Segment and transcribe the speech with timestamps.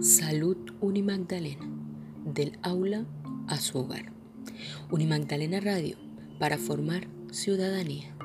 [0.00, 1.68] Salud Unimagdalena,
[2.24, 3.04] del aula
[3.46, 4.12] a su hogar.
[4.90, 5.98] Unimagdalena Radio,
[6.38, 8.15] para formar ciudadanía.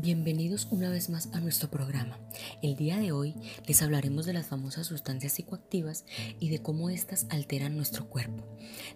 [0.00, 2.20] Bienvenidos una vez más a nuestro programa.
[2.62, 3.34] El día de hoy
[3.66, 6.04] les hablaremos de las famosas sustancias psicoactivas
[6.38, 8.46] y de cómo éstas alteran nuestro cuerpo.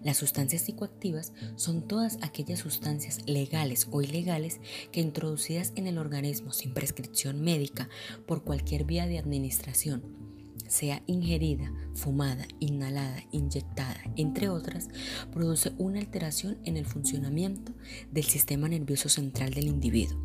[0.04, 4.60] Las sustancias psicoactivas son todas aquellas sustancias legales o ilegales
[4.92, 7.88] que introducidas en el organismo sin prescripción médica
[8.24, 10.31] por cualquier vía de administración
[10.68, 14.88] sea ingerida, fumada, inhalada, inyectada, entre otras,
[15.32, 17.72] produce una alteración en el funcionamiento
[18.10, 20.18] del sistema nervioso central del individuo,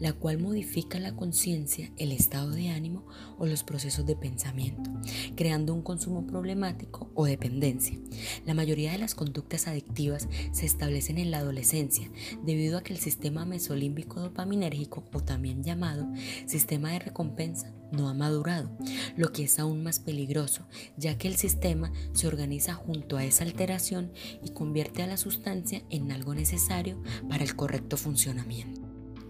[0.00, 3.06] la cual modifica la conciencia, el estado de ánimo
[3.38, 4.90] o los procesos de pensamiento,
[5.34, 7.98] creando un consumo problemático o dependencia.
[8.46, 12.10] La mayoría de las conductas adictivas se establecen en la adolescencia
[12.44, 16.06] debido a que el sistema mesolímbico dopaminérgico o también llamado
[16.46, 18.70] sistema de recompensa no ha madurado,
[19.16, 23.44] lo que es aún más peligroso, ya que el sistema se organiza junto a esa
[23.44, 28.82] alteración y convierte a la sustancia en algo necesario para el correcto funcionamiento.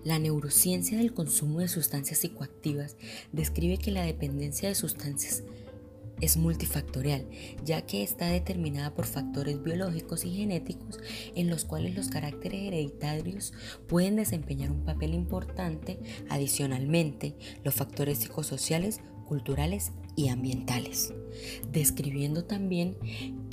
[0.04, 2.96] La neurociencia del consumo de sustancias psicoactivas
[3.32, 5.44] describe que la dependencia de sustancias
[6.24, 7.26] es multifactorial,
[7.64, 10.98] ya que está determinada por factores biológicos y genéticos
[11.34, 13.52] en los cuales los caracteres hereditarios
[13.86, 15.98] pueden desempeñar un papel importante.
[16.28, 21.12] Adicionalmente, los factores psicosociales culturales y ambientales,
[21.72, 22.96] describiendo también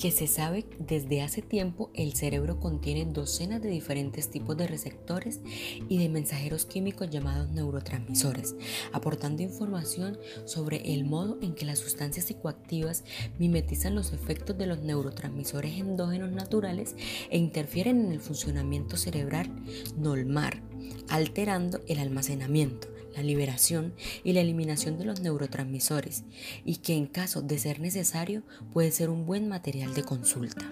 [0.02, 5.42] que se sabe desde hace tiempo el cerebro contiene docenas de diferentes tipos de receptores
[5.90, 8.56] y de mensajeros químicos llamados neurotransmisores,
[8.94, 13.04] aportando información sobre el modo en que las sustancias psicoactivas
[13.38, 16.96] mimetizan los efectos de los neurotransmisores endógenos naturales
[17.30, 19.52] e interfieren en el funcionamiento cerebral
[19.98, 20.64] normal,
[21.10, 26.24] alterando el almacenamiento la liberación y la eliminación de los neurotransmisores
[26.66, 30.72] y que en caso de ser necesario puede ser un buen material de consulta.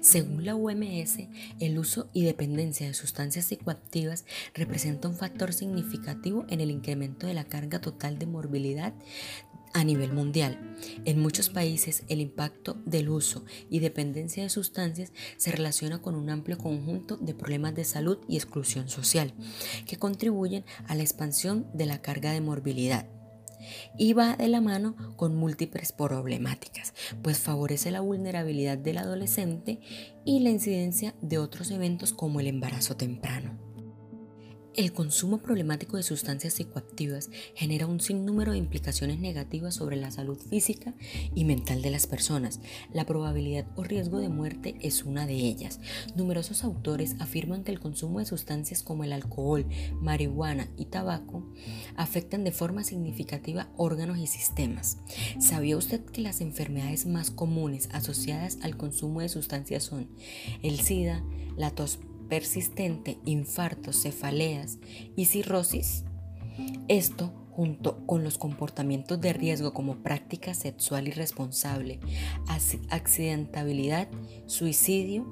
[0.00, 1.18] Según la OMS,
[1.60, 4.24] el uso y dependencia de sustancias psicoactivas
[4.54, 8.94] representa un factor significativo en el incremento de la carga total de morbilidad
[9.78, 10.58] a nivel mundial.
[11.04, 16.30] En muchos países el impacto del uso y dependencia de sustancias se relaciona con un
[16.30, 19.32] amplio conjunto de problemas de salud y exclusión social
[19.86, 23.08] que contribuyen a la expansión de la carga de morbilidad
[23.96, 29.80] y va de la mano con múltiples problemáticas, pues favorece la vulnerabilidad del adolescente
[30.24, 33.67] y la incidencia de otros eventos como el embarazo temprano.
[34.78, 40.38] El consumo problemático de sustancias psicoactivas genera un sinnúmero de implicaciones negativas sobre la salud
[40.38, 40.94] física
[41.34, 42.60] y mental de las personas.
[42.92, 45.80] La probabilidad o riesgo de muerte es una de ellas.
[46.14, 49.66] Numerosos autores afirman que el consumo de sustancias como el alcohol,
[50.00, 51.44] marihuana y tabaco
[51.96, 54.98] afectan de forma significativa órganos y sistemas.
[55.40, 60.08] ¿Sabía usted que las enfermedades más comunes asociadas al consumo de sustancias son
[60.62, 61.24] el SIDA,
[61.56, 64.78] la tos persistente, infartos, cefaleas
[65.16, 66.04] y cirrosis.
[66.88, 71.98] Esto junto con los comportamientos de riesgo como práctica sexual irresponsable,
[72.88, 74.08] accidentabilidad,
[74.46, 75.26] suicidio,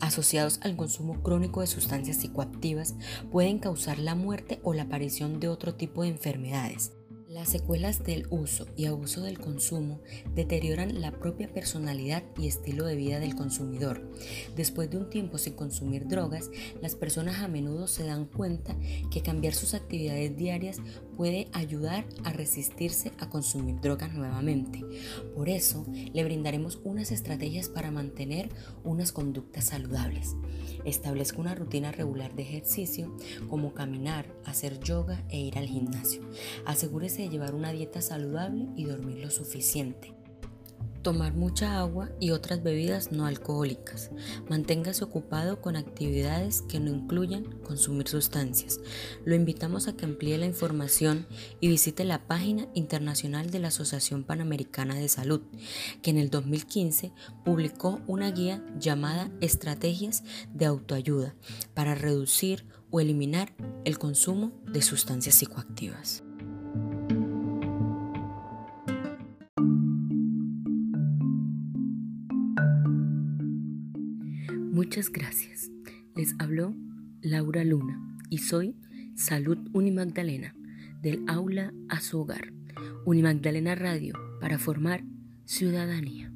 [0.00, 2.96] asociados al consumo crónico de sustancias psicoactivas,
[3.30, 6.97] pueden causar la muerte o la aparición de otro tipo de enfermedades.
[7.28, 10.00] Las secuelas del uso y abuso del consumo
[10.34, 14.10] deterioran la propia personalidad y estilo de vida del consumidor.
[14.56, 16.50] Después de un tiempo sin consumir drogas,
[16.80, 18.78] las personas a menudo se dan cuenta
[19.10, 20.78] que cambiar sus actividades diarias
[21.18, 24.84] puede ayudar a resistirse a consumir drogas nuevamente.
[25.34, 28.48] Por eso, le brindaremos unas estrategias para mantener
[28.84, 30.36] unas conductas saludables.
[30.84, 33.16] Establezca una rutina regular de ejercicio
[33.50, 36.22] como caminar, hacer yoga e ir al gimnasio.
[36.64, 40.17] Asegúrese de llevar una dieta saludable y dormir lo suficiente.
[41.08, 44.10] Tomar mucha agua y otras bebidas no alcohólicas.
[44.50, 48.78] Manténgase ocupado con actividades que no incluyan consumir sustancias.
[49.24, 51.26] Lo invitamos a que amplíe la información
[51.60, 55.40] y visite la página internacional de la Asociación Panamericana de Salud,
[56.02, 61.34] que en el 2015 publicó una guía llamada Estrategias de Autoayuda
[61.72, 63.54] para reducir o eliminar
[63.86, 66.27] el consumo de sustancias psicoactivas.
[74.78, 75.72] Muchas gracias.
[76.14, 76.72] Les habló
[77.20, 78.76] Laura Luna y soy
[79.16, 80.54] Salud Unimagdalena
[81.02, 82.52] del aula a su hogar.
[83.04, 85.02] Unimagdalena Radio para formar
[85.46, 86.32] ciudadanía.